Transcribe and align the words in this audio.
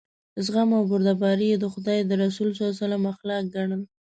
زغم 0.45 0.69
او 0.77 0.83
بردباري 0.91 1.47
یې 1.51 1.57
د 1.59 1.65
خدای 1.73 1.99
د 2.05 2.11
رسول 2.23 2.47
صلی 2.53 2.59
الله 2.63 2.73
علیه 2.75 2.83
وسلم 2.85 3.03
اخلاق 3.13 3.43
ګڼل. 3.55 3.81